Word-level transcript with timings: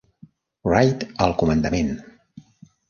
Wright 0.71 1.05
al 1.27 1.37
comandament. 1.43 1.95